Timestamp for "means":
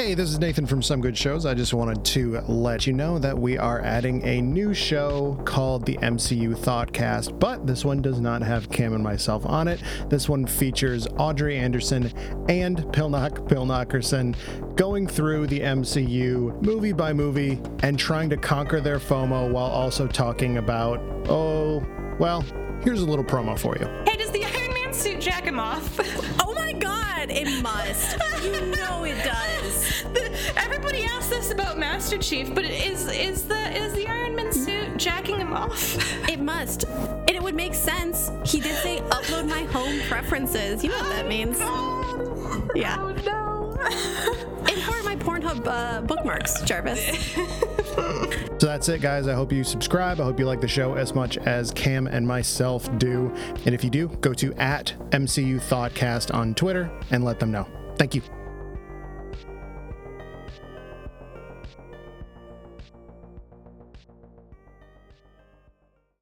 41.28-41.58